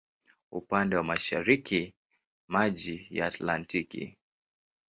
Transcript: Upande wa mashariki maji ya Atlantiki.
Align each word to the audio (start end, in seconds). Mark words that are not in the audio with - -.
Upande 0.51 0.95
wa 0.95 1.03
mashariki 1.03 1.93
maji 2.47 3.07
ya 3.11 3.25
Atlantiki. 3.25 4.17